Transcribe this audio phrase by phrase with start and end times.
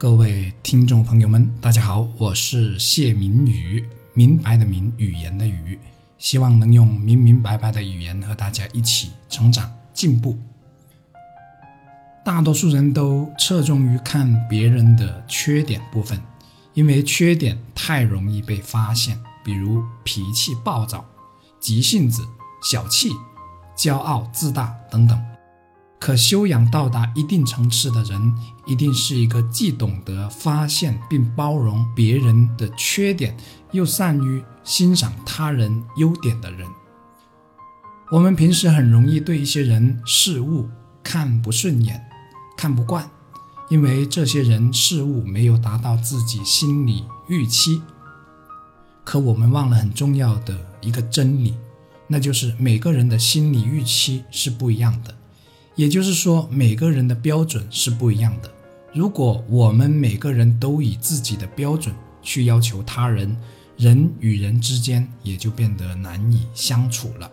[0.00, 3.84] 各位听众朋友们，大家好，我是谢明宇，
[4.14, 5.76] 明白的明，语言的语，
[6.18, 10.38] 希望能用明明白白的语言和大家一起成长进步。
[12.24, 16.22] 大多数人都侧重于看别人的缺点部分，
[16.74, 21.04] 因为缺点太容易被发现，比如脾气暴躁、
[21.58, 22.24] 急性子、
[22.62, 23.10] 小气、
[23.76, 25.20] 骄傲自大等等。
[25.98, 28.34] 可修养到达一定层次的人，
[28.66, 33.36] 一定是一个既懂得发现并包容别人的缺点，
[33.72, 36.66] 又善于欣赏他人优点的人。
[38.10, 40.68] 我们平时很容易对一些人事物
[41.02, 42.00] 看不顺眼、
[42.56, 43.10] 看不惯，
[43.68, 47.82] 因为这些人事物没有达到自己心理预期。
[49.04, 51.56] 可我们忘了很重要的一个真理，
[52.06, 55.14] 那就是每个人的心理预期是不一样的。
[55.78, 58.50] 也就是说，每个人的标准是不一样的。
[58.92, 63.36] 如果我们每个人都以自己的标准去要求他人，
[63.76, 67.30] 人与人之间也就变得难以相处了。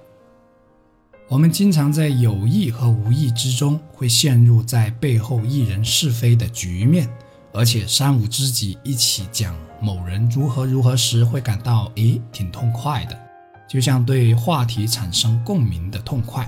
[1.28, 7.10] 我们经常在有意和无意之中会陷入在背后议人是非的局面，
[7.52, 13.20] 而且三五知己一起讲某人如何如何时，会感到诶挺痛快的，
[13.68, 16.48] 就像对话题产生共鸣的痛快。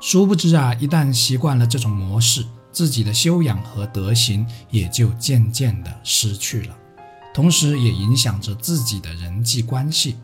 [0.00, 6.76] 殊不知啊，一旦习惯了这种模式，自己的修养和德行也就渐渐的失去了，
[7.34, 10.16] 同时也影响着自己的人际关系。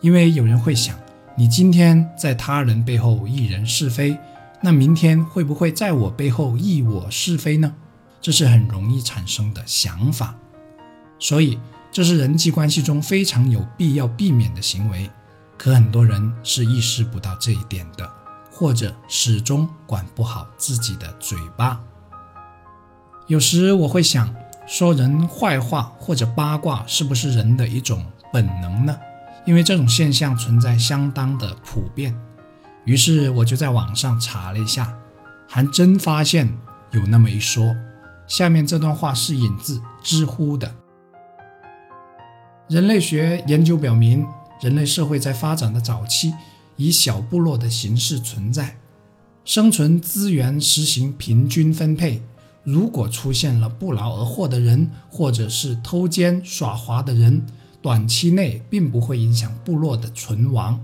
[0.00, 0.98] 因为有人会想，
[1.36, 4.16] 你今天在他人背后议人是非，
[4.62, 7.74] 那明天会不会在我背后议我是非呢？
[8.20, 10.34] 这是很容易产生的想法。
[11.18, 11.58] 所以，
[11.92, 15.10] 这是人际关系中非常有必要避免的行为。
[15.56, 18.08] 可很多人是意识不到这一点的。
[18.58, 21.80] 或者始终管不好自己的嘴巴。
[23.28, 24.34] 有时我会想，
[24.66, 28.98] 说人坏话或者八卦是不是人的一种本能呢？
[29.46, 32.18] 因为这种现象存在相当的普遍。
[32.84, 34.92] 于是我就在网上查了一下，
[35.46, 36.58] 还真发现
[36.90, 37.76] 有那么一说。
[38.26, 40.74] 下面这段话是引自知乎的。
[42.68, 44.26] 人类学研究表明，
[44.60, 46.34] 人类社会在发展的早期。
[46.78, 48.78] 以小部落的形式存在，
[49.44, 52.22] 生存资源实行平均分配。
[52.64, 57.44] 如果出现了不劳而获的人，或者是偷奸耍滑的人，
[57.82, 60.78] 短期内并不会影响部落的存亡。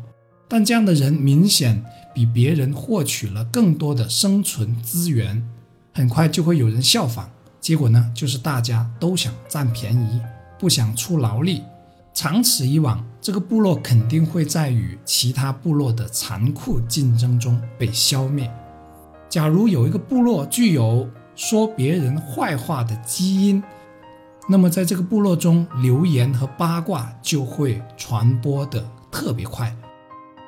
[0.49, 1.85] 但这样的人明显
[2.15, 5.47] 比别人获取了更多的生存资源，
[5.93, 7.31] 很快就会有人效仿。
[7.61, 10.21] 结果呢，就是大家都想占便宜，
[10.59, 11.63] 不想出劳力。
[12.15, 18.49] 长此以往，这个部落肯定会在与其他部落的残酷竞争中被消灭。
[19.29, 23.61] 假如有一个部落具有说别人坏话的基因，
[24.49, 29.75] 那么在这个部落中，流言和八卦就会传播的特别快。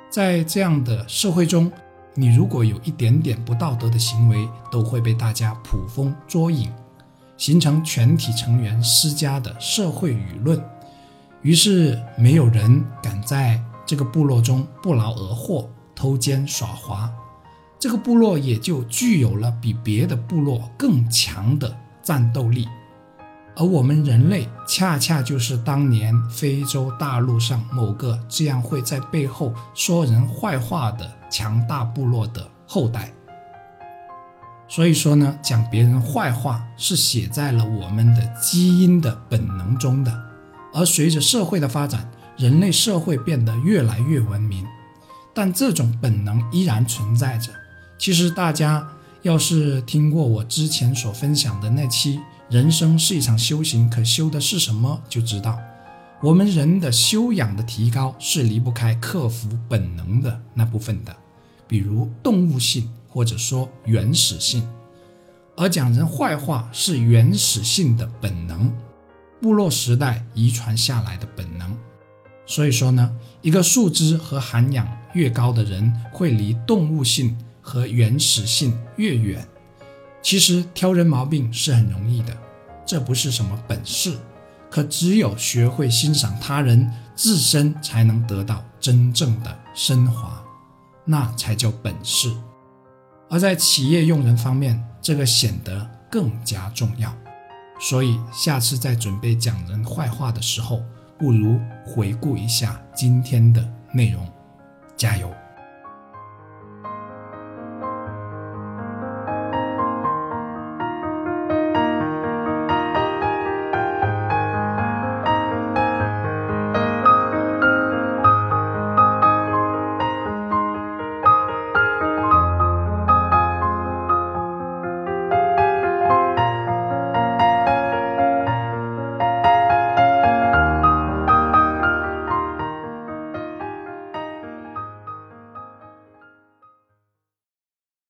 [0.09, 1.71] 在这样的社会中，
[2.15, 6.73] 你如果有一点点不道德的行为，都会被大家捕风捉影，
[7.37, 10.63] 形成全体成员施加的社会舆论。
[11.43, 17.09] 于是，没有人敢在这个部落中不劳而获、偷奸耍滑，
[17.79, 22.67] 这个部落也就具有了比别的部落更强的战斗力。
[23.55, 33.13] 而我们人类，恰恰就是当年非洲大陆上某个这样会在背后说人坏话的强大部落的后代。
[34.69, 40.26] 所以说呢，讲别人坏话是写在了我们的基因的本能中的。
[40.77, 42.07] 而随着社会的发展，
[42.37, 44.63] 人类社会变得越来越文明，
[45.33, 47.51] 但这种本能依然存在着。
[47.97, 48.87] 其实大家
[49.23, 52.19] 要是听过我之前所分享的那期
[52.51, 55.59] 《人生是一场修行》，可修的是什么，就知道
[56.23, 61.17] 我们人的修养的提高是离不开克服本能的那部分的，
[61.67, 64.63] 比如动物性或者说原始性，
[65.57, 68.71] 而讲人坏话是原始性的本能。
[69.41, 71.77] 部落时代遗传下来的本能，
[72.47, 79.47] 所以说呢，一个素质和涵养越高的人，会离动物性和原始性越远。
[80.23, 82.37] 其实挑人毛病是很容易的，
[82.85, 84.17] 这不是什么本事，
[84.71, 90.43] 可只有学会欣赏他人，自身才能得到真正的升华，
[91.05, 92.35] 那才叫本事。
[93.29, 97.15] 而在企业用人方面，这个显得更加重要。
[97.79, 100.83] 所以，下次在准备讲人坏话的时候，
[101.19, 104.27] 不如回顾一下今天的内容，
[104.97, 105.31] 加油。